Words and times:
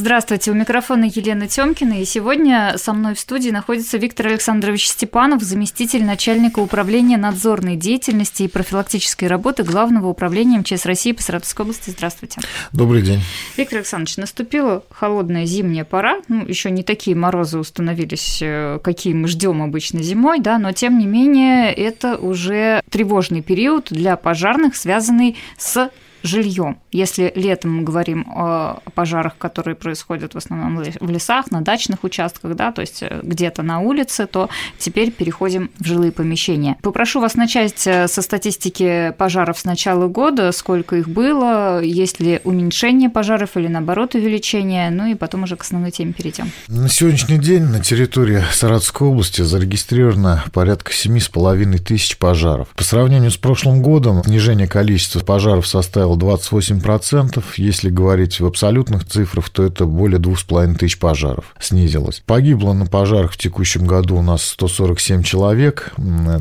Здравствуйте, 0.00 0.50
у 0.50 0.54
микрофона 0.54 1.04
Елена 1.04 1.46
Тёмкина, 1.46 2.00
и 2.00 2.06
сегодня 2.06 2.78
со 2.78 2.94
мной 2.94 3.14
в 3.14 3.20
студии 3.20 3.50
находится 3.50 3.98
Виктор 3.98 4.28
Александрович 4.28 4.88
Степанов, 4.88 5.42
заместитель 5.42 6.06
начальника 6.06 6.60
управления 6.60 7.18
надзорной 7.18 7.76
деятельности 7.76 8.44
и 8.44 8.48
профилактической 8.48 9.26
работы 9.26 9.62
Главного 9.62 10.06
управления 10.06 10.56
МЧС 10.60 10.86
России 10.86 11.12
по 11.12 11.22
Саратовской 11.22 11.64
области. 11.64 11.90
Здравствуйте. 11.90 12.40
Добрый 12.72 13.02
день. 13.02 13.20
Виктор 13.58 13.80
Александрович, 13.80 14.16
наступила 14.16 14.82
холодная 14.88 15.44
зимняя 15.44 15.84
пора, 15.84 16.22
ну, 16.28 16.46
еще 16.46 16.70
не 16.70 16.82
такие 16.82 17.14
морозы 17.14 17.58
установились, 17.58 18.38
э, 18.40 18.78
какие 18.82 19.12
мы 19.12 19.28
ждем 19.28 19.60
обычно 19.60 20.02
зимой, 20.02 20.40
да, 20.40 20.58
но 20.58 20.72
тем 20.72 20.98
не 20.98 21.04
менее 21.04 21.74
это 21.74 22.16
уже 22.16 22.82
тревожный 22.88 23.42
период 23.42 23.88
для 23.90 24.16
пожарных, 24.16 24.76
связанный 24.76 25.36
с 25.58 25.90
жильем. 26.22 26.78
Если 26.92 27.32
летом 27.36 27.76
мы 27.76 27.82
говорим 27.82 28.26
о 28.28 28.80
пожарах, 28.94 29.36
которые 29.38 29.76
происходят 29.76 30.34
в 30.34 30.38
основном 30.38 30.82
в 30.82 31.10
лесах, 31.10 31.50
на 31.50 31.60
дачных 31.60 32.04
участках, 32.04 32.56
да, 32.56 32.72
то 32.72 32.80
есть 32.80 33.02
э, 33.02 33.20
где-то 33.22 33.62
на 33.62 33.80
улице, 33.80 34.26
то 34.26 34.48
теперь 34.78 35.12
переходим 35.12 35.70
в 35.78 35.84
жилые 35.84 36.10
помещения. 36.10 36.76
Попрошу 36.82 37.20
вас 37.20 37.34
начать 37.34 37.86
э, 37.86 38.08
со 38.08 38.22
статистики 38.22 39.14
пожаров 39.18 39.58
с 39.58 39.64
начала 39.64 40.08
года, 40.08 40.50
сколько 40.52 40.96
их 40.96 41.08
было, 41.08 41.80
есть 41.80 42.20
ли 42.20 42.40
уменьшение 42.44 43.08
пожаров 43.08 43.56
или 43.56 43.68
наоборот 43.68 44.14
увеличение, 44.14 44.90
ну 44.90 45.06
и 45.06 45.14
потом 45.14 45.44
уже 45.44 45.56
к 45.56 45.62
основной 45.62 45.92
теме 45.92 46.12
перейдем. 46.12 46.50
На 46.66 46.88
сегодняшний 46.88 47.38
день 47.38 47.64
на 47.64 47.80
территории 47.80 48.42
Саратовской 48.52 49.06
области 49.06 49.42
зарегистрировано 49.42 50.44
порядка 50.52 50.92
7,5 50.92 51.78
тысяч 51.78 52.16
пожаров. 52.16 52.68
По 52.68 52.82
сравнению 52.82 53.30
с 53.30 53.36
прошлым 53.36 53.80
годом 53.80 54.24
снижение 54.24 54.66
количества 54.66 55.20
пожаров 55.20 55.66
составило 55.66 56.16
28 56.16 56.79
8%. 56.80 57.42
Если 57.56 57.90
говорить 57.90 58.40
в 58.40 58.46
абсолютных 58.46 59.04
цифрах, 59.04 59.48
то 59.50 59.64
это 59.64 59.84
более 59.84 60.18
2,5 60.18 60.74
тысяч 60.76 60.98
пожаров 60.98 61.54
снизилось. 61.60 62.22
Погибло 62.26 62.72
на 62.72 62.86
пожарах 62.86 63.32
в 63.32 63.36
текущем 63.36 63.86
году 63.86 64.16
у 64.16 64.22
нас 64.22 64.42
147 64.42 65.22
человек. 65.22 65.92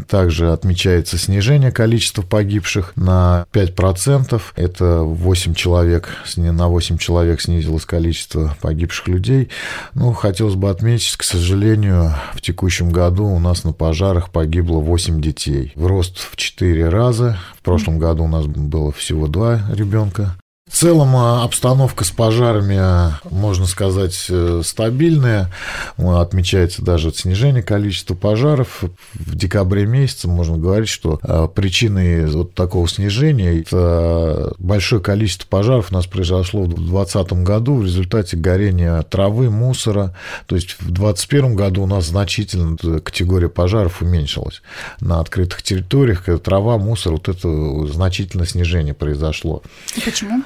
Также 0.08 0.52
отмечается 0.52 1.17
снижение 1.17 1.72
количества 1.72 2.22
погибших 2.22 2.94
на 2.95 3.45
5%. 3.54 4.42
Это 4.56 5.02
8 5.02 5.54
человек, 5.54 6.10
на 6.36 6.67
8 6.67 6.98
человек 6.98 7.42
снизилось 7.42 7.86
количество 7.86 8.56
погибших 8.62 9.08
людей. 9.08 9.50
Ну, 9.94 10.14
хотелось 10.14 10.56
бы 10.56 10.70
отметить, 10.70 11.16
к 11.17 11.23
сожалению, 11.23 12.14
в 12.34 12.42
текущем 12.42 12.92
году 12.92 13.26
у 13.26 13.40
нас 13.40 13.64
на 13.64 13.73
пожарах 13.73 14.32
погибло 14.32 14.80
8 14.80 15.22
детей. 15.22 15.73
В 15.76 15.86
рост 15.86 16.17
в 16.32 16.36
4 16.36 16.90
раза. 16.90 17.38
В 17.58 17.62
прошлом 17.62 18.00
году 18.00 18.23
у 18.23 18.28
нас 18.28 18.45
было 18.45 18.92
всего 18.92 19.28
2 19.28 19.72
ребенка 19.73 20.28
в 20.70 20.75
целом 20.80 21.16
а, 21.16 21.44
обстановка 21.44 22.03
с 22.03 22.12
пожарами, 22.12 22.78
а, 22.80 23.20
можно 23.30 23.66
сказать, 23.66 24.28
э, 24.30 24.62
стабильная. 24.64 25.52
Отмечается 25.98 26.84
даже 26.84 27.11
снижение 27.11 27.64
количества 27.64 28.14
пожаров. 28.14 28.84
В 29.14 29.36
декабре 29.36 29.88
месяце 29.88 30.28
можно 30.28 30.58
говорить, 30.58 30.88
что 30.88 31.20
а, 31.23 31.48
причиной 31.48 32.28
вот 32.28 32.53
такого 32.53 32.88
снижения 32.88 33.61
это 33.61 34.53
большое 34.59 35.02
количество 35.02 35.48
пожаров 35.48 35.88
у 35.89 35.94
нас 35.95 36.06
произошло 36.06 36.61
в 36.61 36.67
2020 36.67 37.33
году 37.44 37.76
в 37.78 37.86
результате 37.86 38.38
горения 38.38 39.02
травы, 39.02 39.50
мусора. 39.50 40.16
То 40.45 40.56
есть 40.56 40.73
в 40.80 40.92
2021 40.92 41.56
году 41.56 41.83
у 41.83 41.88
нас 41.88 42.06
значительно 42.06 42.78
категория 43.00 43.50
пожаров 43.50 44.04
уменьшилась. 44.04 44.61
На 45.02 45.20
открытых 45.20 45.64
территориях 45.64 46.26
трава, 46.44 46.78
мусор, 46.78 47.14
вот 47.14 47.28
это 47.28 47.88
значительное 47.88 48.45
снижение 48.45 48.94
произошло. 48.94 49.64
Почему? 50.06 50.44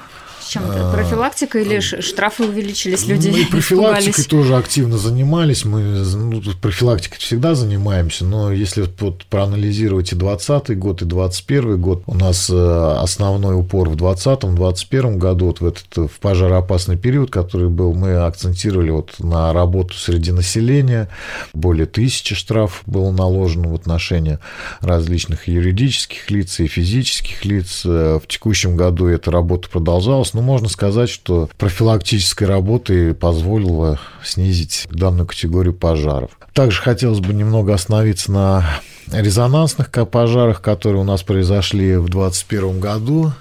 Чем 0.48 0.70
это? 0.70 0.90
Профилактика 0.92 1.58
или 1.58 1.80
штрафы 1.80 2.44
увеличились, 2.44 3.06
люди 3.06 3.28
Мы 3.28 3.46
профилактикой 3.50 4.24
тоже 4.24 4.56
активно 4.56 4.98
занимались. 4.98 5.64
Мы 5.64 5.82
ну, 5.82 6.42
профилактикой 6.60 7.18
всегда 7.18 7.54
занимаемся, 7.54 8.24
но 8.24 8.52
если 8.52 8.88
вот 9.00 9.24
проанализировать 9.26 10.12
и 10.12 10.16
2020 10.16 10.78
год, 10.78 11.02
и 11.02 11.04
2021 11.04 11.80
год, 11.80 12.02
у 12.06 12.14
нас 12.14 12.50
э, 12.50 12.96
основной 13.00 13.58
упор 13.58 13.88
в 13.88 13.96
2020-2021 13.96 15.16
году, 15.18 15.46
вот 15.46 15.60
в 15.60 15.66
этот 15.66 16.10
в 16.10 16.20
пожароопасный 16.20 16.96
период, 16.96 17.30
который 17.30 17.68
был, 17.68 17.94
мы 17.94 18.16
акцентировали 18.16 18.90
вот 18.90 19.14
на 19.18 19.52
работу 19.52 19.94
среди 19.94 20.32
населения. 20.32 21.08
Более 21.52 21.86
тысячи 21.86 22.34
штрафов 22.34 22.82
было 22.86 23.10
наложено 23.10 23.68
в 23.68 23.74
отношении 23.74 24.38
различных 24.80 25.48
юридических 25.48 26.30
лиц 26.30 26.60
и 26.60 26.66
физических 26.66 27.44
лиц. 27.44 27.82
Э, 27.84 28.18
в 28.22 28.26
текущем 28.26 28.76
году 28.76 29.06
эта 29.06 29.30
работа 29.30 29.68
продолжалась 29.68 30.33
ну, 30.34 30.42
можно 30.42 30.68
сказать, 30.68 31.08
что 31.08 31.48
профилактическая 31.58 32.48
работа 32.48 33.16
позволила 33.18 33.98
снизить 34.22 34.86
данную 34.90 35.26
категорию 35.26 35.74
пожаров. 35.74 36.30
Также 36.52 36.82
хотелось 36.82 37.20
бы 37.20 37.32
немного 37.32 37.72
остановиться 37.72 38.30
на 38.30 38.64
резонансных 39.10 39.90
пожарах, 40.10 40.60
которые 40.60 41.02
у 41.02 41.04
нас 41.04 41.22
произошли 41.22 41.96
в 41.96 42.08
2021 42.08 42.80
году. 42.80 43.32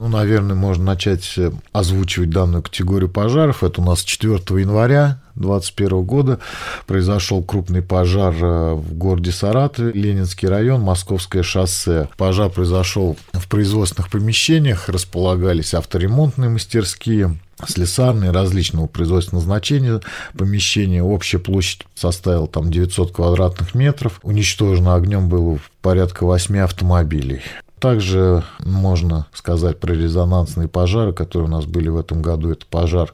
Ну, 0.00 0.08
наверное, 0.08 0.56
можно 0.56 0.84
начать 0.84 1.32
э, 1.36 1.52
озвучивать 1.72 2.30
данную 2.30 2.62
категорию 2.62 3.08
пожаров. 3.08 3.62
Это 3.62 3.80
у 3.80 3.84
нас 3.84 4.02
4 4.02 4.34
января 4.60 5.20
2021 5.36 6.02
года 6.02 6.38
произошел 6.86 7.42
крупный 7.42 7.82
пожар 7.82 8.34
э, 8.34 8.74
в 8.74 8.94
городе 8.94 9.32
Саратове, 9.32 9.92
Ленинский 9.92 10.48
район, 10.48 10.80
Московское 10.80 11.42
шоссе. 11.42 12.08
Пожар 12.16 12.50
произошел 12.50 13.16
в 13.32 13.48
производственных 13.48 14.10
помещениях, 14.10 14.88
располагались 14.88 15.74
авторемонтные 15.74 16.50
мастерские, 16.50 17.36
слесарные 17.66 18.30
различного 18.30 18.86
производственного 18.86 19.44
значения 19.44 20.00
помещения. 20.36 21.02
Общая 21.02 21.38
площадь 21.38 21.86
составила 21.94 22.46
там 22.46 22.70
900 22.70 23.12
квадратных 23.12 23.74
метров. 23.74 24.20
Уничтожено 24.22 24.94
огнем 24.94 25.28
было 25.28 25.58
порядка 25.82 26.24
8 26.24 26.58
автомобилей. 26.58 27.42
Также 27.78 28.42
можно 28.60 29.26
сказать 29.34 29.78
про 29.78 29.92
резонансные 29.92 30.66
пожары, 30.66 31.12
которые 31.12 31.48
у 31.48 31.52
нас 31.52 31.66
были 31.66 31.88
в 31.88 31.98
этом 31.98 32.22
году. 32.22 32.50
Это 32.50 32.64
пожар 32.66 33.12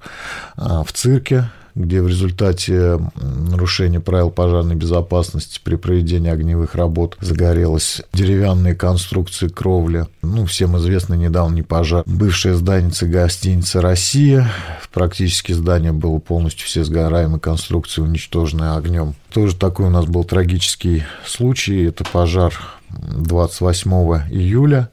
а, 0.57 0.85
в 0.85 0.93
цирке, 0.93 1.51
где 1.75 2.03
в 2.03 2.09
результате 2.09 2.99
нарушения 3.17 4.01
правил 4.01 4.31
пожарной 4.31 4.75
безопасности 4.75 5.61
при 5.63 5.77
проведении 5.77 6.31
огневых 6.31 6.75
работ 6.75 7.17
загорелась 7.21 8.03
деревянные 8.13 8.75
конструкции 8.75 9.49
кровли. 9.49 10.07
Ну, 10.23 10.47
всем 10.47 10.77
известно 10.79 11.15
недавний 11.15 11.63
пожар. 11.63 12.03
Бывшее 12.07 12.55
здание 12.55 12.93
гостиницы 13.03 13.81
«Россия». 13.81 14.51
Практически 14.93 15.53
здание 15.53 15.93
было 15.93 16.19
полностью 16.19 16.67
все 16.67 16.85
сгораемые 16.85 17.41
конструкции 17.41 18.03
уничтожены 18.03 18.77
огнем. 18.77 19.15
Тоже 19.33 19.57
такой 19.57 19.87
у 19.87 19.91
нас 19.91 20.05
был 20.05 20.25
трагический 20.25 21.05
случай. 21.25 21.85
Это 21.85 22.05
пожар 22.05 22.55
28 22.91 23.91
июля 24.31 24.91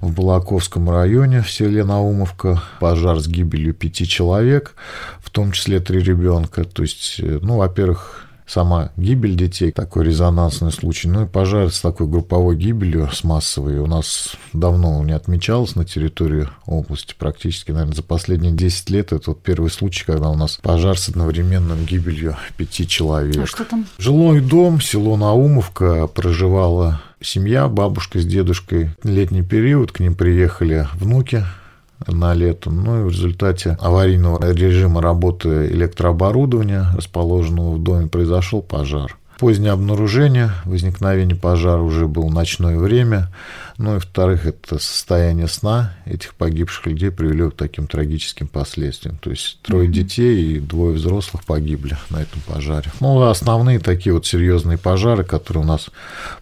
в 0.00 0.12
Балаковском 0.12 0.90
районе 0.90 1.42
в 1.42 1.50
селе 1.50 1.84
Наумовка. 1.84 2.62
Пожар 2.80 3.18
с 3.18 3.26
гибелью 3.26 3.74
пяти 3.74 4.06
человек, 4.06 4.74
в 5.20 5.30
том 5.30 5.52
числе 5.52 5.80
три 5.80 6.00
ребенка. 6.00 6.64
То 6.64 6.82
есть, 6.82 7.16
э, 7.18 7.38
ну, 7.42 7.56
во-первых, 7.56 8.27
сама 8.48 8.90
гибель 8.96 9.36
детей, 9.36 9.70
такой 9.70 10.04
резонансный 10.04 10.72
случай. 10.72 11.08
Ну 11.08 11.24
и 11.24 11.26
пожар 11.26 11.70
с 11.70 11.80
такой 11.80 12.06
групповой 12.06 12.56
гибелью, 12.56 13.10
с 13.12 13.22
массовой, 13.22 13.78
у 13.78 13.86
нас 13.86 14.36
давно 14.52 15.02
не 15.04 15.12
отмечалось 15.12 15.76
на 15.76 15.84
территории 15.84 16.48
области, 16.66 17.14
практически, 17.16 17.70
наверное, 17.70 17.94
за 17.94 18.02
последние 18.02 18.52
10 18.52 18.90
лет. 18.90 19.12
Это 19.12 19.30
вот 19.30 19.42
первый 19.42 19.70
случай, 19.70 20.04
когда 20.04 20.30
у 20.30 20.34
нас 20.34 20.58
пожар 20.62 20.98
с 20.98 21.08
одновременным 21.08 21.84
гибелью 21.84 22.36
пяти 22.56 22.88
человек. 22.88 23.36
А 23.42 23.46
что 23.46 23.64
там? 23.64 23.86
Жилой 23.98 24.40
дом, 24.40 24.80
село 24.80 25.16
Наумовка, 25.16 26.06
проживала 26.06 27.00
семья, 27.20 27.68
бабушка 27.68 28.20
с 28.20 28.24
дедушкой. 28.24 28.90
Летний 29.02 29.42
период, 29.42 29.92
к 29.92 30.00
ним 30.00 30.14
приехали 30.14 30.88
внуки 30.94 31.44
на 32.06 32.34
лето. 32.34 32.70
Ну 32.70 33.00
и 33.00 33.04
в 33.04 33.10
результате 33.10 33.76
аварийного 33.80 34.52
режима 34.52 35.02
работы 35.02 35.66
электрооборудования, 35.66 36.86
расположенного 36.94 37.74
в 37.74 37.82
доме, 37.82 38.08
произошел 38.08 38.62
пожар. 38.62 39.16
Позднее 39.38 39.70
обнаружение, 39.70 40.50
возникновение 40.64 41.36
пожара 41.36 41.80
уже 41.80 42.08
было 42.08 42.28
ночное 42.28 42.76
время. 42.76 43.32
Ну 43.76 43.92
и, 43.92 43.94
во-вторых, 43.94 44.46
это 44.46 44.80
состояние 44.80 45.46
сна 45.46 45.94
этих 46.06 46.34
погибших 46.34 46.86
людей 46.86 47.12
привело 47.12 47.52
к 47.52 47.56
таким 47.56 47.86
трагическим 47.86 48.48
последствиям. 48.48 49.16
То 49.18 49.30
есть 49.30 49.60
трое 49.62 49.88
mm-hmm. 49.88 49.92
детей 49.92 50.56
и 50.56 50.58
двое 50.58 50.94
взрослых 50.96 51.44
погибли 51.44 51.96
на 52.10 52.16
этом 52.16 52.40
пожаре. 52.48 52.90
Ну, 52.98 53.22
основные 53.22 53.78
такие 53.78 54.12
вот 54.12 54.26
серьезные 54.26 54.76
пожары, 54.76 55.22
которые 55.22 55.62
у 55.62 55.66
нас 55.66 55.86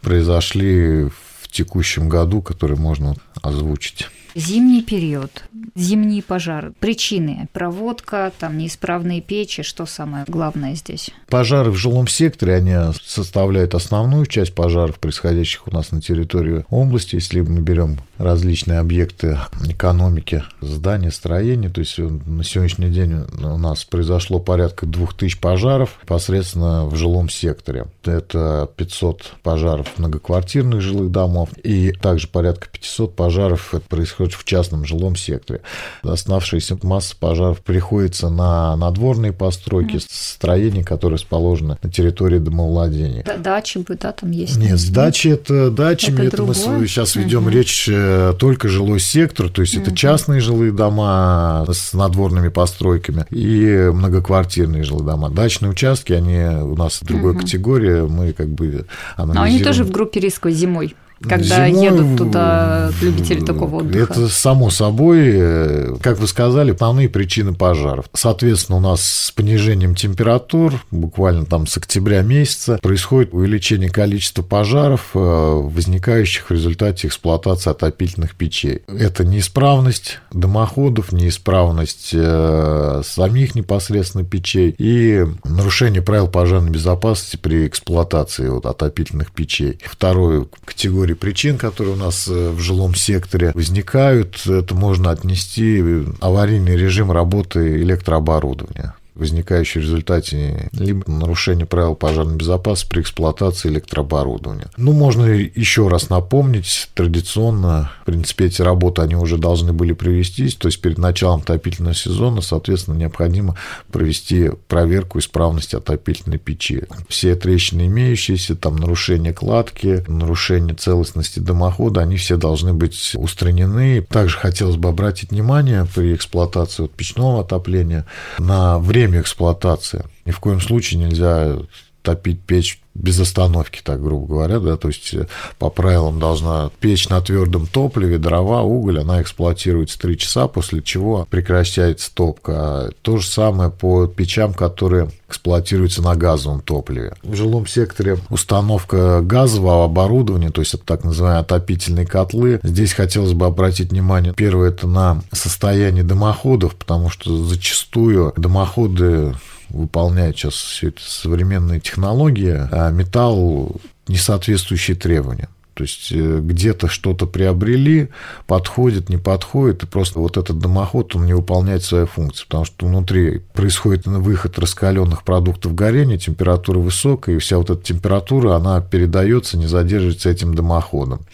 произошли 0.01 1.05
в 1.05 1.49
текущем 1.51 2.09
году, 2.09 2.41
которые 2.41 2.79
можно 2.79 3.15
озвучить. 3.43 4.09
Зимний 4.39 4.83
период, 4.83 5.45
зимние 5.75 6.23
пожары, 6.23 6.75
причины, 6.79 7.49
проводка, 7.55 8.31
там 8.39 8.59
неисправные 8.59 9.23
печи, 9.23 9.63
что 9.63 9.87
самое 9.87 10.27
главное 10.29 10.75
здесь? 10.75 11.09
Пожары 11.31 11.71
в 11.71 11.77
жилом 11.77 12.07
секторе, 12.07 12.57
они 12.57 12.75
составляют 13.03 13.75
основную 13.75 14.27
часть 14.27 14.55
пожаров, 14.55 14.99
происходящих 14.99 15.67
у 15.67 15.71
нас 15.71 15.91
на 15.91 16.03
территории 16.03 16.67
области. 16.69 17.15
Если 17.15 17.41
мы 17.41 17.63
берем 17.63 17.99
различные 18.19 18.79
объекты 18.79 19.39
экономики, 19.67 20.43
здания, 20.61 21.11
строения, 21.11 21.71
то 21.71 21.81
есть 21.81 21.97
на 21.97 22.45
сегодняшний 22.45 22.91
день 22.91 23.25
у 23.43 23.57
нас 23.57 23.87
произошло 23.87 24.39
порядка 24.39 24.85
2000 24.85 25.41
пожаров 25.41 25.99
непосредственно 26.03 26.85
в 26.85 26.95
жилом 26.95 27.31
секторе. 27.31 27.87
Это 28.05 28.69
500 28.77 29.37
пожаров 29.43 29.97
многоквартирных 29.97 30.83
жилых 30.83 31.11
домов 31.11 31.49
и 31.63 31.93
также 31.93 32.29
порядка 32.29 32.69
500 32.69 33.17
пожаров 33.17 33.73
происходит 33.89 34.26
в 34.35 34.45
частном 34.45 34.85
жилом 34.85 35.17
секторе. 35.17 35.63
Оставшаяся 36.03 36.79
масса 36.83 37.17
пожаров 37.19 37.61
приходится 37.61 38.29
на 38.29 38.77
надворные 38.77 39.33
постройки, 39.33 39.97
mm. 39.97 40.07
строения, 40.09 40.85
которые 40.85 41.17
расположены 41.17 41.79
на 41.83 41.91
территории 41.91 42.39
домовладения. 42.39 43.25
Дачи 43.39 43.79
бы, 43.79 43.97
да, 43.97 44.13
там 44.13 44.31
есть? 44.31 44.57
Нет, 44.57 44.79
с 44.79 44.89
дачи 44.89 45.29
это 45.29 45.71
дачами, 45.71 46.27
это, 46.27 46.43
это 46.43 46.43
мы 46.43 46.55
сейчас 46.87 47.17
ведем 47.17 47.49
mm-hmm. 47.49 47.53
речь 47.53 47.89
э, 47.89 48.35
только 48.39 48.69
жилой 48.69 49.01
сектор, 49.01 49.49
то 49.49 49.63
есть 49.63 49.75
mm-hmm. 49.75 49.83
это 49.83 49.97
частные 49.97 50.41
жилые 50.41 50.73
дома 50.73 51.67
с 51.69 51.93
надворными 51.93 52.49
постройками 52.49 53.27
и 53.31 53.91
многоквартирные 53.93 54.83
жилые 54.83 55.07
дома. 55.07 55.31
Дачные 55.31 55.71
участки, 55.71 56.13
они 56.13 56.39
у 56.63 56.77
нас 56.77 57.01
другой 57.03 57.35
mm-hmm. 57.35 57.39
категории, 57.39 58.01
мы 58.03 58.33
как 58.33 58.49
бы 58.49 58.87
анализируем. 59.17 59.35
Но 59.35 59.43
они 59.43 59.63
тоже 59.63 59.85
в 59.85 59.91
группе 59.91 60.21
риска 60.21 60.51
зимой 60.51 60.95
когда 61.23 61.69
Зимой 61.69 61.85
едут 61.85 62.19
туда 62.19 62.91
любители 63.01 63.45
такого 63.45 63.77
отдыха? 63.77 64.13
Это 64.13 64.29
само 64.29 64.71
собой, 64.71 65.31
э, 65.33 65.95
как 66.03 66.19
вы 66.19 66.27
сказали, 66.27 66.73
основные 66.73 67.09
причины 67.09 67.55
пожаров. 67.55 68.07
Соответственно, 68.13 68.79
у 68.79 68.81
нас 68.81 69.03
с 69.03 69.33
понижением 69.33 69.95
температур, 69.95 70.75
буквально 70.91 71.47
там 71.47 71.67
с 71.67 71.77
октября 71.79 72.23
месяца, 72.23 72.79
происходит 72.83 73.33
увеличение 73.33 73.89
количества 73.89 74.43
пожаров, 74.43 75.11
э, 75.15 75.19
возникающих 75.19 76.51
в 76.51 76.53
результате 76.53 77.09
эксплуатации 77.09 77.71
отопительных 77.71 78.35
печей. 78.35 78.83
Это 78.87 79.25
неисправность 79.25 80.21
дымоходов, 80.33 81.13
неисправность 81.13 82.11
э, 82.13 83.03
самих 83.05 83.55
непосредственно 83.55 84.25
печей 84.25 84.75
и 84.77 85.27
нарушение 85.45 86.03
правил 86.03 86.29
пожарной 86.29 86.71
безопасности 86.71 87.37
при 87.37 87.67
эксплуатации 87.67 88.49
вот, 88.49 88.67
отопительных 88.67 89.33
печей. 89.33 89.79
Вторую 89.85 90.51
категорию 90.65 91.06
категории 91.07 91.15
причин, 91.15 91.59
которые 91.59 91.95
у 91.95 91.99
нас 91.99 92.29
э, 92.29 92.51
в 92.51 92.61
жилом 92.61 92.95
секторе 92.95 93.53
возникают. 93.55 94.47
Это 94.47 94.75
можно 94.75 95.11
отнести 95.11 95.83
аварийный 96.21 96.77
режим 96.77 97.13
работы 97.13 97.81
электрооборудования 97.83 98.95
возникающие 99.17 99.83
в 99.83 99.85
результате 99.85 100.69
либо 100.73 101.11
нарушения 101.11 101.67
правил 101.67 101.95
пожарной 101.95 102.37
безопасности 102.37 102.91
при 102.91 103.01
эксплуатации 103.01 103.69
электрооборудования. 103.69 104.69
Ну, 104.77 104.93
можно 104.93 105.25
еще 105.25 105.89
раз 105.89 106.11
напомнить, 106.11 106.89
традиционно, 106.95 107.91
в 108.03 108.07
принципе, 108.07 108.47
эти 108.47 108.63
работы, 108.63 109.03
они 109.03 109.17
уже 109.17 109.39
должны 109.39 109.73
были 109.73 109.93
привестись, 109.93 110.55
то 110.55 110.69
есть 110.69 110.81
перед 110.81 110.99
началом 110.99 111.41
отопительного 111.41 111.95
сезона, 111.95 112.41
соответственно, 112.41 112.97
необходимо 112.97 113.57
провести 113.91 114.51
проверку 114.69 115.19
исправности 115.19 115.77
отопительной 115.77 116.39
печи. 116.39 116.85
Все 117.09 117.35
трещины 117.35 117.87
имеющиеся, 117.87 118.55
там 118.57 118.77
нарушение 118.77 119.33
кладки, 119.33 120.05
нарушение 120.09 120.75
целостности 120.75 121.39
дымохода, 121.39 122.03
они 122.03 122.17
все 122.17 122.37
должны 122.37 122.73
быть 122.73 123.13
устранены. 123.15 124.03
Также 124.03 124.37
хотелось 124.37 124.77
бы 124.77 124.89
обратить 124.89 125.31
внимание 125.31 125.87
при 125.95 126.15
эксплуатации 126.15 126.87
печного 126.87 127.41
отопления 127.41 128.07
на 128.39 128.79
время 128.79 129.06
время 129.07 129.23
эксплуатации. 129.23 130.05
Ни 130.25 130.33
в 130.33 130.41
коем 130.41 130.61
случае 130.61 131.01
нельзя 131.01 131.59
топить 132.07 132.41
печь 132.41 132.81
без 132.95 133.19
остановки, 133.19 133.81
так 133.83 134.01
грубо 134.01 134.27
говоря, 134.27 134.61
да, 134.61 134.77
то 134.77 134.89
есть 134.89 135.13
э, 135.13 135.27
по 135.59 135.71
правилам 135.71 136.21
должна 136.21 136.71
печь 136.79 137.09
на 137.09 137.21
твердом 137.21 137.67
топливе, 137.67 138.17
дрова, 138.17 138.63
уголь, 138.63 139.01
она 139.01 139.21
эксплуатируется 139.21 139.99
3 139.99 140.17
часа, 140.17 140.47
после 140.47 140.83
чего 140.83 141.27
прекращается 141.29 142.15
топка. 142.15 142.93
То 143.03 143.19
же 143.19 143.27
самое 143.27 143.71
по 143.71 144.07
печам, 144.07 144.55
которые 144.55 145.11
эксплуатируются 145.29 146.01
на 146.01 146.15
газовом 146.15 146.61
топливе. 146.61 147.15
В 147.25 147.35
жилом 147.35 147.67
секторе 147.67 148.19
установка 148.31 149.21
газового 149.21 149.85
оборудования, 149.85 150.51
то 150.51 150.61
есть 150.61 150.75
это 150.75 150.85
так 150.85 151.03
называемые 151.03 151.41
отопительные 151.41 152.07
котлы. 152.07 152.61
Здесь 152.63 152.93
хотелось 152.93 153.33
бы 153.33 153.47
обратить 153.47 153.91
внимание, 153.91 154.33
первое, 154.33 154.69
это 154.69 154.87
на 154.87 155.23
состояние 155.33 156.05
дымоходов, 156.05 156.77
потому 156.77 157.11
что 157.11 157.45
зачастую 157.45 158.33
дымоходы 158.37 159.35
выполняют 159.71 160.37
сейчас 160.37 160.55
все 160.55 160.89
это 160.89 161.01
современные 161.03 161.81
технологии, 161.81 162.69
а 162.71 162.91
металл 162.91 163.77
не 164.09 164.17
соответствующий 164.17 164.95
требованиям. 164.95 165.49
То 165.77 165.83
есть 165.83 166.11
э, 166.11 166.41
где-то 166.41 166.89
что-то 166.89 167.27
приобрели, 167.27 168.09
подходит, 168.47 169.11
не 169.11 169.19
подходит, 169.19 169.83
и 169.83 169.87
просто 169.87 170.21
вот 170.21 170.39
этот 170.39 170.59
дымоход, 170.59 171.15
он 171.15 171.27
не 171.27 171.35
выполняет 171.35 171.83
свою 171.85 172.07
функцию, 172.07 172.47
потому 172.47 172.65
что 172.65 172.87
внутри 172.87 173.43
происходит 173.53 174.07
выход 174.07 174.59
раскаленных 174.59 175.23
продуктов 175.23 175.75
горения, 175.75 176.17
температура 176.17 176.79
высокая, 176.79 177.37
и 177.37 177.39
вся 177.39 177.59
вот 177.59 177.69
эта 177.69 177.83
температура, 177.83 178.55
она 178.55 178.81
передается, 178.81 179.59
не 179.59 179.67
задерживается 179.67 180.31
этим 180.31 180.55
дымоходом. 180.55 181.27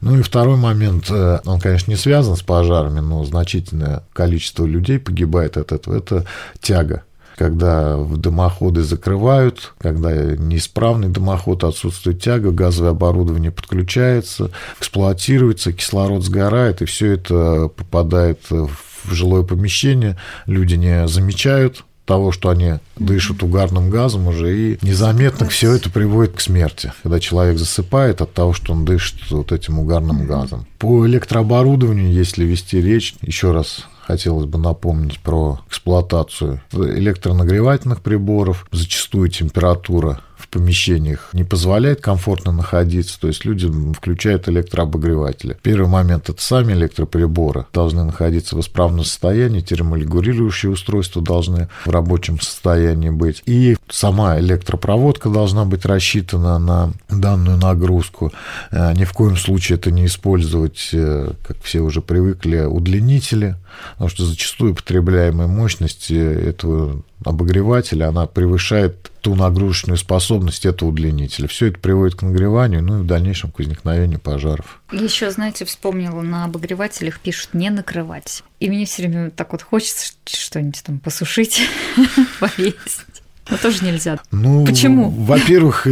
Ну 0.00 0.18
и 0.18 0.22
второй 0.22 0.56
момент, 0.56 1.10
э, 1.10 1.40
он, 1.44 1.60
конечно, 1.60 1.90
не 1.90 1.98
связан 1.98 2.36
с 2.36 2.42
пожарами, 2.42 3.00
но 3.00 3.22
значительное 3.24 4.02
количество 4.14 4.64
людей 4.64 4.98
погибает 4.98 5.58
от 5.58 5.72
этого, 5.72 5.94
это 5.94 6.24
тяга 6.62 7.02
когда 7.40 7.96
дымоходы 7.96 8.82
закрывают, 8.82 9.72
когда 9.78 10.12
неисправный 10.12 11.08
дымоход, 11.08 11.64
отсутствует 11.64 12.20
тяга, 12.20 12.50
газовое 12.50 12.90
оборудование 12.90 13.50
подключается, 13.50 14.50
эксплуатируется, 14.78 15.72
кислород 15.72 16.22
сгорает, 16.22 16.82
и 16.82 16.84
все 16.84 17.12
это 17.12 17.70
попадает 17.74 18.50
в 18.50 18.68
жилое 19.10 19.42
помещение, 19.42 20.18
люди 20.44 20.74
не 20.74 21.08
замечают 21.08 21.82
того, 22.04 22.30
что 22.30 22.50
они 22.50 22.74
дышат 22.98 23.42
угарным 23.42 23.88
газом 23.88 24.26
уже, 24.26 24.54
и 24.54 24.78
незаметно 24.82 25.48
все 25.48 25.72
это 25.72 25.88
приводит 25.88 26.34
к 26.34 26.40
смерти, 26.40 26.92
когда 27.02 27.20
человек 27.20 27.56
засыпает 27.56 28.20
от 28.20 28.34
того, 28.34 28.52
что 28.52 28.74
он 28.74 28.84
дышит 28.84 29.30
вот 29.30 29.50
этим 29.50 29.78
угарным 29.78 30.26
газом. 30.26 30.66
По 30.78 31.06
электрооборудованию, 31.06 32.12
если 32.12 32.44
вести 32.44 32.82
речь, 32.82 33.14
еще 33.22 33.52
раз 33.52 33.86
хотелось 34.10 34.46
бы 34.46 34.58
напомнить 34.58 35.20
про 35.20 35.60
эксплуатацию 35.68 36.60
электронагревательных 36.72 38.00
приборов. 38.00 38.66
Зачастую 38.72 39.28
температура 39.28 40.20
помещениях 40.50 41.30
не 41.32 41.44
позволяет 41.44 42.00
комфортно 42.00 42.52
находиться, 42.52 43.18
то 43.20 43.28
есть 43.28 43.44
люди 43.44 43.70
включают 43.94 44.48
электрообогреватели. 44.48 45.56
Первый 45.62 45.88
момент– 45.88 46.28
это 46.28 46.42
сами 46.42 46.72
электроприборы 46.72 47.66
должны 47.72 48.04
находиться 48.04 48.56
в 48.56 48.60
исправном 48.60 49.04
состоянии, 49.04 49.60
терморегулирующие 49.60 50.72
устройства 50.72 51.22
должны 51.22 51.68
в 51.84 51.90
рабочем 51.90 52.40
состоянии 52.40 53.10
быть, 53.10 53.42
и 53.46 53.76
сама 53.88 54.38
электропроводка 54.38 55.28
должна 55.28 55.64
быть 55.64 55.84
рассчитана 55.84 56.58
на 56.58 56.92
данную 57.08 57.56
нагрузку. 57.56 58.32
Э, 58.70 58.92
ни 58.94 59.04
в 59.04 59.12
коем 59.12 59.36
случае 59.36 59.78
это 59.78 59.90
не 59.90 60.06
использовать, 60.06 60.90
э, 60.92 61.32
как 61.46 61.58
все 61.62 61.80
уже 61.80 62.00
привыкли, 62.00 62.60
удлинители, 62.60 63.56
потому 63.92 64.08
что 64.10 64.24
зачастую 64.24 64.74
потребляемая 64.74 65.46
мощность 65.46 66.10
этого 66.10 67.02
обогревателя, 67.24 68.08
она 68.08 68.26
превышает 68.26 69.10
ту 69.20 69.34
нагрузочную 69.34 69.98
способность 69.98 70.64
этого 70.64 70.88
удлинителя. 70.88 71.46
Все 71.46 71.66
это 71.66 71.78
приводит 71.78 72.18
к 72.18 72.22
нагреванию, 72.22 72.82
ну 72.82 73.00
и 73.00 73.02
в 73.02 73.06
дальнейшем 73.06 73.50
к 73.50 73.58
возникновению 73.58 74.18
пожаров. 74.18 74.80
Еще, 74.92 75.30
знаете, 75.30 75.64
вспомнила, 75.64 76.22
на 76.22 76.44
обогревателях 76.44 77.20
пишут 77.20 77.52
не 77.52 77.68
накрывать. 77.70 78.42
И 78.60 78.70
мне 78.70 78.86
все 78.86 79.02
время 79.02 79.30
так 79.30 79.52
вот 79.52 79.62
хочется 79.62 80.14
что-нибудь 80.26 80.82
там 80.82 80.98
посушить, 80.98 81.60
повесить. 82.40 83.04
Но 83.50 83.56
тоже 83.56 83.84
нельзя. 83.84 84.18
Ну, 84.30 84.64
Почему? 84.64 85.10
Во-первых, 85.10 85.86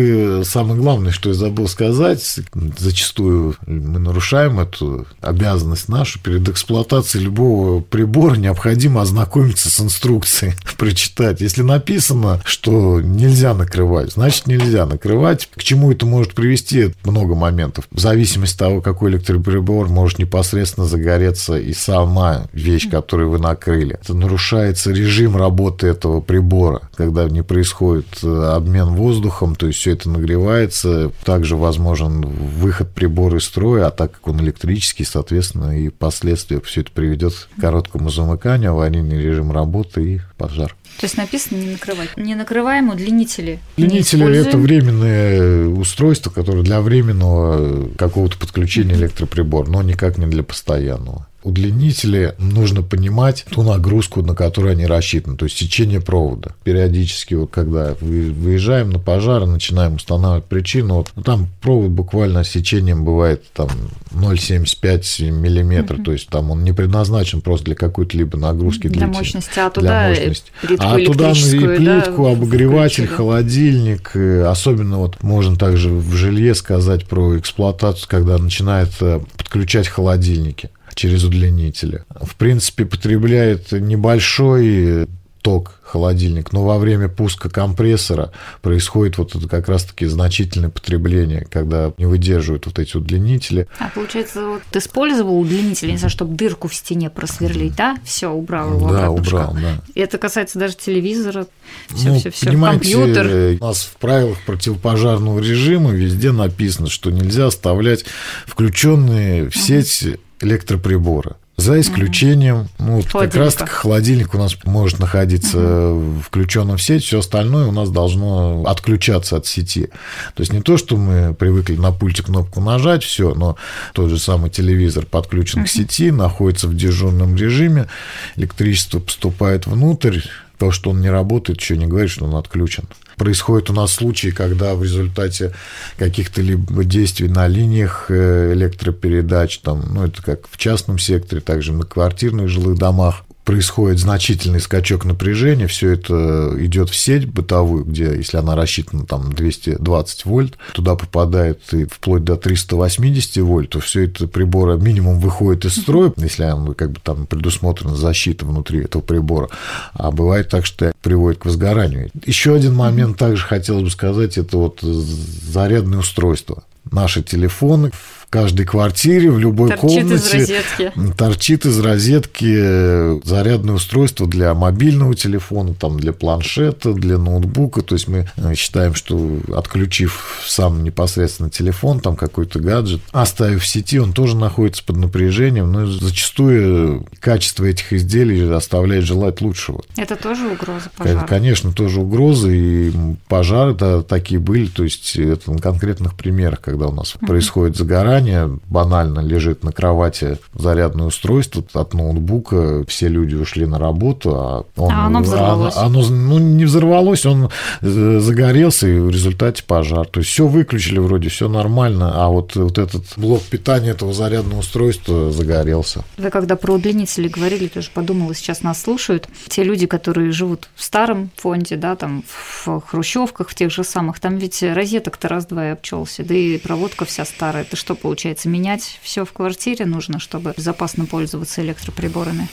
самое 0.44 0.80
главное, 0.80 1.12
что 1.12 1.30
я 1.30 1.34
забыл 1.34 1.68
сказать, 1.68 2.40
зачастую 2.78 3.56
мы 3.66 3.98
нарушаем 3.98 4.60
эту 4.60 5.06
обязанность 5.20 5.88
нашу. 5.88 6.20
Перед 6.20 6.48
эксплуатацией 6.48 7.24
любого 7.24 7.80
прибора 7.80 8.36
необходимо 8.36 9.02
ознакомиться 9.02 9.70
с 9.70 9.80
инструкцией, 9.80 10.54
прочитать. 10.78 11.40
Если 11.40 11.62
написано, 11.62 12.40
что 12.44 13.00
нельзя 13.00 13.54
накрывать, 13.54 14.12
значит 14.12 14.46
нельзя 14.46 14.86
накрывать. 14.86 15.48
К 15.54 15.62
чему 15.62 15.92
это 15.92 16.06
может 16.06 16.34
привести? 16.34 16.94
Много 17.04 17.34
моментов. 17.34 17.86
В 17.90 17.98
зависимости 17.98 18.54
от 18.54 18.58
того, 18.58 18.80
какой 18.80 19.10
электроприбор 19.10 19.88
может 19.88 20.18
непосредственно 20.18 20.86
загореться 20.86 21.56
и 21.58 21.72
сама 21.72 22.48
вещь, 22.52 22.88
которую 22.90 23.30
вы 23.30 23.38
накрыли. 23.38 23.98
Это 24.02 24.14
нарушается 24.14 24.90
режим 24.90 25.36
работы 25.36 25.86
этого 25.86 26.20
прибора, 26.20 26.82
когда 26.96 27.24
не 27.28 27.42
происходит 27.48 28.06
э, 28.22 28.52
обмен 28.54 28.90
воздухом, 28.90 29.56
то 29.56 29.66
есть 29.66 29.80
все 29.80 29.92
это 29.92 30.08
нагревается. 30.08 31.10
Также 31.24 31.56
возможен 31.56 32.20
выход 32.20 32.92
прибора 32.92 33.38
из 33.38 33.44
строя, 33.44 33.86
а 33.86 33.90
так 33.90 34.12
как 34.12 34.28
он 34.28 34.40
электрический, 34.40 35.04
соответственно, 35.04 35.80
и 35.80 35.88
последствия 35.88 36.60
все 36.60 36.82
это 36.82 36.92
приведет 36.92 37.48
к 37.56 37.60
короткому 37.60 38.10
замыканию, 38.10 38.70
аварийный 38.70 39.20
режим 39.20 39.50
работы 39.50 40.14
и 40.14 40.20
пожар. 40.36 40.76
То 40.98 41.04
есть 41.04 41.16
написано 41.16 41.58
не 41.58 41.72
накрывать. 41.72 42.16
Не 42.16 42.34
накрываем 42.34 42.90
удлинители. 42.90 43.60
Удлинители– 43.76 44.36
это 44.46 44.58
временное 44.58 45.66
устройство, 45.66 46.30
которое 46.30 46.62
для 46.62 46.80
временного 46.80 47.88
какого-то 47.96 48.36
подключения 48.38 48.94
электроприбора, 48.94 49.68
но 49.70 49.82
никак 49.82 50.18
не 50.18 50.26
для 50.26 50.42
постоянного 50.42 51.26
удлинители 51.48 52.34
нужно 52.38 52.82
понимать 52.82 53.46
ту 53.50 53.62
нагрузку, 53.62 54.22
на 54.22 54.34
которую 54.34 54.72
они 54.72 54.86
рассчитаны, 54.86 55.36
то 55.36 55.46
есть 55.46 55.56
сечение 55.56 56.00
провода. 56.00 56.52
Периодически, 56.62 57.34
вот 57.34 57.50
когда 57.50 57.94
выезжаем 58.00 58.90
на 58.90 58.98
пожар, 58.98 59.46
начинаем 59.46 59.94
устанавливать 59.94 60.44
причину, 60.44 60.96
вот, 60.96 61.10
ну, 61.16 61.22
там 61.22 61.48
провод 61.62 61.90
буквально 61.90 62.44
сечением 62.44 63.04
бывает 63.04 63.44
там 63.54 63.68
0,75 64.12 65.30
миллиметра, 65.30 65.96
mm-hmm. 65.96 66.04
то 66.04 66.12
есть 66.12 66.28
там 66.28 66.50
он 66.50 66.64
не 66.64 66.72
предназначен 66.72 67.40
просто 67.40 67.66
для 67.66 67.74
какой-то 67.74 68.16
либо 68.16 68.36
нагрузки 68.36 68.88
для 68.88 69.06
мощности, 69.06 69.58
а 69.58 69.70
туда 69.70 70.08
мощности. 70.08 70.52
а 70.78 70.98
туда 71.04 71.32
и 71.32 71.76
плитку, 71.76 72.24
да, 72.24 72.32
обогреватель, 72.32 73.06
включили. 73.06 73.16
холодильник, 73.16 74.16
особенно 74.46 74.98
вот 74.98 75.22
можно 75.22 75.56
также 75.56 75.90
в 75.90 76.14
жилье 76.14 76.54
сказать 76.54 77.06
про 77.06 77.38
эксплуатацию, 77.38 78.08
когда 78.08 78.36
начинает 78.38 78.90
э, 79.00 79.20
подключать 79.36 79.88
холодильники 79.88 80.70
через 80.98 81.22
удлинители. 81.22 82.04
В 82.20 82.34
принципе, 82.34 82.84
потребляет 82.84 83.70
небольшой 83.70 85.06
ток 85.42 85.78
холодильник, 85.82 86.52
но 86.52 86.64
во 86.64 86.76
время 86.76 87.08
пуска 87.08 87.48
компрессора 87.48 88.32
происходит 88.60 89.16
вот 89.16 89.36
это 89.36 89.48
как 89.48 89.68
раз-таки 89.68 90.06
значительное 90.06 90.70
потребление, 90.70 91.46
когда 91.48 91.92
не 91.96 92.06
выдерживают 92.06 92.66
вот 92.66 92.80
эти 92.80 92.96
удлинители. 92.96 93.68
А 93.78 93.88
получается, 93.94 94.44
вот 94.44 94.62
ты 94.72 94.80
использовал 94.80 95.38
удлинитель, 95.38 95.92
не 95.92 95.96
знаю, 95.96 96.10
чтобы 96.10 96.34
дырку 96.34 96.66
в 96.66 96.74
стене 96.74 97.10
просверлить, 97.10 97.76
да? 97.76 97.96
Все, 98.04 98.30
убрал 98.30 98.74
его 98.74 98.90
Да, 98.90 99.10
убрал, 99.10 99.54
да. 99.54 99.80
И 99.94 100.00
это 100.00 100.18
касается 100.18 100.58
даже 100.58 100.76
телевизора, 100.76 101.46
все, 101.94 102.08
ну, 102.08 102.18
все, 102.18 102.30
все, 102.30 102.50
компьютер. 102.50 103.58
У 103.60 103.64
нас 103.64 103.84
в 103.84 103.96
правилах 103.98 104.38
противопожарного 104.44 105.38
режима 105.38 105.92
везде 105.92 106.32
написано, 106.32 106.90
что 106.90 107.12
нельзя 107.12 107.46
оставлять 107.46 108.04
включенные 108.46 109.48
в 109.48 109.56
сеть 109.56 110.18
электроприбора. 110.40 111.36
За 111.58 111.80
исключением, 111.80 112.68
ну, 112.78 113.02
как 113.02 113.34
раз 113.34 113.54
таки 113.54 113.70
холодильник 113.70 114.32
у 114.32 114.38
нас 114.38 114.56
может 114.62 115.00
находиться 115.00 115.58
угу. 115.58 116.20
включенным 116.20 116.76
в 116.76 116.82
сеть, 116.82 117.02
все 117.02 117.18
остальное 117.18 117.66
у 117.66 117.72
нас 117.72 117.90
должно 117.90 118.62
отключаться 118.64 119.36
от 119.36 119.46
сети. 119.46 119.88
То 120.36 120.42
есть 120.42 120.52
не 120.52 120.62
то, 120.62 120.76
что 120.76 120.96
мы 120.96 121.34
привыкли 121.34 121.74
на 121.74 121.90
пульте 121.90 122.22
кнопку 122.22 122.60
нажать, 122.60 123.02
все, 123.02 123.34
но 123.34 123.56
тот 123.92 124.08
же 124.08 124.20
самый 124.20 124.50
телевизор 124.50 125.04
подключен 125.04 125.62
угу. 125.62 125.66
к 125.66 125.70
сети, 125.70 126.12
находится 126.12 126.68
в 126.68 126.76
дежурном 126.76 127.34
режиме, 127.34 127.88
электричество 128.36 129.00
поступает 129.00 129.66
внутрь, 129.66 130.20
то, 130.58 130.70
что 130.70 130.90
он 130.90 131.00
не 131.00 131.10
работает, 131.10 131.60
еще 131.60 131.76
не 131.76 131.86
говорит, 131.86 132.10
что 132.10 132.24
он 132.24 132.36
отключен. 132.36 132.84
Происходят 133.18 133.70
у 133.70 133.72
нас 133.72 133.92
случаи, 133.92 134.28
когда 134.28 134.74
в 134.74 134.82
результате 134.82 135.52
каких-то 135.96 136.40
либо 136.40 136.84
действий 136.84 137.28
на 137.28 137.48
линиях 137.48 138.06
э, 138.08 138.52
электропередач, 138.54 139.58
там, 139.58 139.84
ну, 139.92 140.06
это 140.06 140.22
как 140.22 140.48
в 140.48 140.56
частном 140.56 140.98
секторе, 140.98 141.40
также 141.40 141.72
на 141.72 141.84
квартирных 141.84 142.48
жилых 142.48 142.78
домах, 142.78 143.24
происходит 143.48 143.98
значительный 143.98 144.60
скачок 144.60 145.06
напряжения, 145.06 145.66
все 145.66 145.92
это 145.92 146.54
идет 146.58 146.90
в 146.90 146.94
сеть 146.94 147.26
бытовую, 147.26 147.86
где, 147.86 148.14
если 148.14 148.36
она 148.36 148.54
рассчитана 148.54 149.06
там 149.06 149.32
220 149.32 150.26
вольт, 150.26 150.58
туда 150.74 150.96
попадает 150.96 151.62
и 151.72 151.86
вплоть 151.86 152.24
до 152.24 152.36
380 152.36 153.38
вольт, 153.38 153.70
то 153.70 153.80
все 153.80 154.04
это 154.04 154.28
прибора 154.28 154.76
минимум 154.76 155.18
выходит 155.18 155.64
из 155.64 155.76
строя, 155.76 156.12
если 156.18 156.44
он, 156.44 156.74
как 156.74 156.92
бы 156.92 157.00
там 157.02 157.24
предусмотрена 157.26 157.96
защита 157.96 158.44
внутри 158.44 158.80
этого 158.80 159.00
прибора, 159.00 159.48
а 159.94 160.10
бывает 160.10 160.50
так, 160.50 160.66
что 160.66 160.92
приводит 161.00 161.40
к 161.40 161.46
возгоранию. 161.46 162.10
Еще 162.26 162.54
один 162.54 162.74
момент 162.74 163.16
также 163.16 163.46
хотелось 163.46 163.84
бы 163.84 163.90
сказать, 163.90 164.36
это 164.36 164.58
вот 164.58 164.80
зарядное 164.82 166.00
устройство. 166.00 166.64
Наши 166.90 167.22
телефоны 167.22 167.92
каждой 168.30 168.66
квартире, 168.66 169.30
в 169.30 169.38
любой 169.38 169.70
торчит 169.70 170.02
комнате. 170.02 170.14
Из 170.14 170.32
розетки. 170.34 170.92
Торчит 171.16 171.66
из 171.66 171.80
розетки 171.80 173.26
зарядное 173.26 173.74
устройство 173.74 174.26
для 174.26 174.54
мобильного 174.54 175.14
телефона, 175.14 175.74
там, 175.74 175.98
для 175.98 176.12
планшета, 176.12 176.92
для 176.92 177.18
ноутбука. 177.18 177.82
То 177.82 177.94
есть 177.94 178.08
мы 178.08 178.28
э, 178.36 178.54
считаем, 178.54 178.94
что 178.94 179.38
отключив 179.54 180.42
сам 180.46 180.84
непосредственно 180.84 181.50
телефон, 181.50 182.00
там 182.00 182.16
какой-то 182.16 182.60
гаджет, 182.60 183.00
оставив 183.12 183.62
в 183.62 183.66
сети, 183.66 183.98
он 183.98 184.12
тоже 184.12 184.36
находится 184.36 184.84
под 184.84 184.96
напряжением, 184.96 185.72
но 185.72 185.86
зачастую 185.86 187.06
качество 187.20 187.64
этих 187.64 187.92
изделий 187.92 188.50
оставляет 188.52 189.04
желать 189.04 189.40
лучшего. 189.40 189.82
Это 189.96 190.16
тоже 190.16 190.48
угроза 190.48 190.90
пожара? 190.96 191.26
Конечно, 191.26 191.72
тоже 191.72 192.00
угроза, 192.00 192.50
и 192.50 192.92
пожары 193.28 193.74
да, 193.74 194.02
такие 194.02 194.40
были, 194.40 194.66
то 194.66 194.84
есть 194.84 195.16
это 195.16 195.52
на 195.52 195.58
конкретных 195.58 196.14
примерах, 196.14 196.60
когда 196.60 196.86
у 196.86 196.92
нас 196.92 197.14
угу. 197.14 197.26
происходит 197.26 197.76
загорание, 197.76 198.17
экране, 198.18 198.58
банально 198.68 199.20
лежит 199.20 199.64
на 199.64 199.72
кровати 199.72 200.38
зарядное 200.54 201.06
устройство 201.06 201.62
от 201.72 201.94
ноутбука, 201.94 202.84
все 202.86 203.08
люди 203.08 203.34
ушли 203.34 203.66
на 203.66 203.78
работу, 203.78 204.34
а, 204.34 204.64
он, 204.76 204.92
а 204.92 205.06
оно 205.06 205.20
взорвалось. 205.20 205.76
Оно, 205.76 206.00
оно 206.00 206.08
ну, 206.08 206.38
не 206.38 206.64
взорвалось, 206.64 207.26
он 207.26 207.50
э, 207.80 208.18
загорелся, 208.20 208.88
и 208.88 208.98
в 208.98 209.10
результате 209.10 209.62
пожар. 209.64 210.06
То 210.06 210.20
есть 210.20 210.30
все 210.30 210.46
выключили 210.46 210.98
вроде, 210.98 211.28
все 211.28 211.48
нормально, 211.48 212.12
а 212.14 212.28
вот, 212.28 212.56
вот 212.56 212.78
этот 212.78 213.04
блок 213.16 213.42
питания 213.42 213.90
этого 213.90 214.12
зарядного 214.12 214.60
устройства 214.60 215.30
загорелся. 215.30 216.04
Вы 216.16 216.30
когда 216.30 216.56
про 216.56 216.74
удлинители 216.74 217.28
говорили, 217.28 217.68
тоже 217.68 217.90
подумала, 217.92 218.34
сейчас 218.34 218.62
нас 218.62 218.82
слушают. 218.82 219.28
Те 219.48 219.64
люди, 219.64 219.86
которые 219.86 220.32
живут 220.32 220.68
в 220.74 220.82
старом 220.82 221.30
фонде, 221.36 221.76
да, 221.76 221.96
там 221.96 222.24
в 222.26 222.80
хрущевках, 222.80 223.48
в 223.48 223.54
тех 223.54 223.70
же 223.70 223.84
самых, 223.84 224.20
там 224.20 224.36
ведь 224.36 224.62
розеток-то 224.62 225.28
раз-два 225.28 225.68
и 225.68 225.70
обчелся, 225.70 226.24
да 226.24 226.34
и 226.34 226.58
проводка 226.58 227.04
вся 227.04 227.24
старая. 227.24 227.62
Это 227.62 227.76
что, 227.76 227.94
получается, 227.94 228.07
менять 228.48 228.98
все 229.02 229.24
в 229.24 229.32
квартире 229.32 229.86
нужно, 229.86 230.18
чтобы 230.18 230.54
безопасно 230.56 231.06
пользоваться 231.06 231.62
электроприборами? 231.62 232.48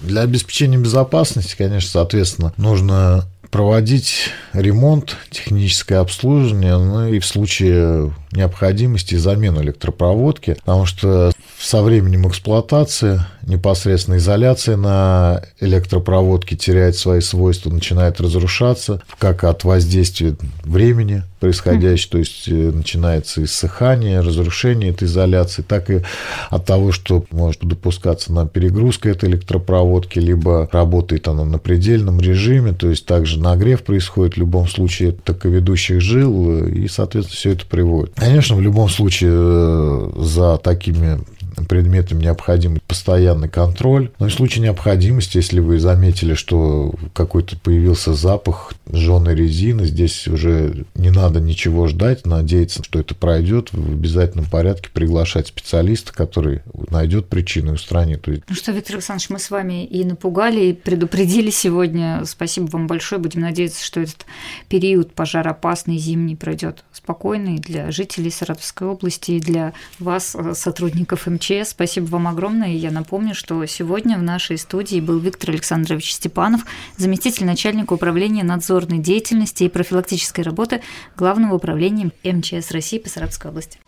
Для 0.00 0.22
обеспечения 0.22 0.78
безопасности, 0.78 1.54
конечно, 1.56 1.90
соответственно, 1.90 2.52
нужно 2.56 3.26
проводить 3.50 4.30
ремонт, 4.52 5.16
техническое 5.30 5.96
обслуживание, 5.96 6.76
ну 6.76 7.08
и 7.08 7.18
в 7.18 7.26
случае 7.26 8.12
необходимости 8.32 9.14
замену 9.14 9.62
электропроводки, 9.62 10.54
потому 10.54 10.86
что 10.86 11.32
со 11.58 11.82
временем 11.82 12.28
эксплуатации 12.28 13.20
непосредственно 13.46 14.16
изоляция 14.16 14.76
на 14.76 15.42
электропроводке 15.60 16.56
теряет 16.56 16.96
свои 16.96 17.20
свойства, 17.20 17.70
начинает 17.70 18.20
разрушаться, 18.20 19.02
как 19.18 19.44
от 19.44 19.64
воздействия 19.64 20.36
времени 20.64 21.22
происходящего, 21.40 22.12
то 22.12 22.18
есть 22.18 22.48
э, 22.48 22.52
начинается 22.52 23.44
иссыхание, 23.44 24.20
разрушение 24.20 24.90
этой 24.90 25.04
изоляции, 25.04 25.62
так 25.62 25.90
и 25.90 26.02
от 26.50 26.64
того, 26.64 26.92
что 26.92 27.24
может 27.30 27.62
допускаться 27.62 28.32
на 28.32 28.46
перегрузка 28.46 29.10
этой 29.10 29.28
электропроводки, 29.28 30.18
либо 30.18 30.68
работает 30.72 31.28
она 31.28 31.44
на 31.44 31.58
предельном 31.58 32.20
режиме, 32.20 32.72
то 32.72 32.88
есть 32.88 33.06
также 33.06 33.38
нагрев 33.38 33.82
происходит 33.82 34.34
в 34.34 34.38
любом 34.38 34.66
случае 34.66 35.12
таковедущих 35.12 36.00
жил, 36.00 36.64
э, 36.64 36.70
и, 36.70 36.88
соответственно, 36.88 37.36
все 37.36 37.52
это 37.52 37.66
приводит. 37.66 38.14
Конечно, 38.16 38.56
в 38.56 38.60
любом 38.60 38.88
случае 38.88 39.32
э, 39.32 40.10
за 40.16 40.56
такими 40.56 41.18
предметам 41.64 42.20
необходим 42.20 42.78
постоянный 42.96 43.48
контроль. 43.50 44.10
Но 44.18 44.26
в 44.26 44.32
случае 44.32 44.64
необходимости, 44.64 45.36
если 45.36 45.60
вы 45.60 45.78
заметили, 45.78 46.32
что 46.32 46.94
какой-то 47.12 47.58
появился 47.58 48.14
запах 48.14 48.72
жженой 48.90 49.34
резины, 49.34 49.84
здесь 49.84 50.26
уже 50.26 50.86
не 50.94 51.10
надо 51.10 51.38
ничего 51.40 51.88
ждать, 51.88 52.26
надеяться, 52.26 52.82
что 52.82 52.98
это 52.98 53.14
пройдет, 53.14 53.68
в 53.72 53.92
обязательном 53.92 54.46
порядке 54.46 54.88
приглашать 54.92 55.48
специалиста, 55.48 56.14
который 56.14 56.62
найдет 56.90 57.28
причину 57.28 57.72
и 57.72 57.74
устранит. 57.74 58.26
Ну 58.26 58.54
что, 58.54 58.72
Виктор 58.72 58.96
Александрович, 58.96 59.28
мы 59.28 59.38
с 59.38 59.50
вами 59.50 59.84
и 59.84 60.02
напугали, 60.02 60.66
и 60.66 60.72
предупредили 60.72 61.50
сегодня. 61.50 62.22
Спасибо 62.24 62.66
вам 62.70 62.86
большое. 62.86 63.20
Будем 63.20 63.42
надеяться, 63.42 63.84
что 63.84 64.00
этот 64.00 64.24
период 64.68 65.12
пожароопасный 65.12 65.98
зимний 65.98 66.34
пройдет 66.34 66.82
спокойный 67.06 67.58
для 67.58 67.92
жителей 67.92 68.32
Саратовской 68.32 68.88
области 68.88 69.30
и 69.30 69.40
для 69.40 69.74
вас, 70.00 70.36
сотрудников 70.54 71.28
МЧС. 71.28 71.70
Спасибо 71.70 72.06
вам 72.06 72.26
огромное. 72.26 72.70
Я 72.70 72.90
напомню, 72.90 73.32
что 73.32 73.64
сегодня 73.66 74.18
в 74.18 74.22
нашей 74.24 74.58
студии 74.58 74.98
был 74.98 75.20
Виктор 75.20 75.50
Александрович 75.50 76.12
Степанов, 76.12 76.62
заместитель 76.96 77.46
начальника 77.46 77.92
управления 77.92 78.42
надзорной 78.42 78.98
деятельности 78.98 79.62
и 79.62 79.68
профилактической 79.68 80.40
работы 80.40 80.82
Главного 81.16 81.54
управления 81.54 82.10
МЧС 82.24 82.72
России 82.72 82.98
по 82.98 83.08
Саратовской 83.08 83.52
области. 83.52 83.78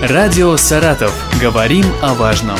Радио 0.00 0.56
«Саратов». 0.56 1.14
Говорим 1.40 1.84
о 2.02 2.14
важном. 2.14 2.58